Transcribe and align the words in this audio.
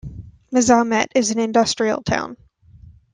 Mazamet 0.51 1.09
is 1.13 1.29
an 1.29 1.37
industrial 1.37 2.01
town. 2.01 2.35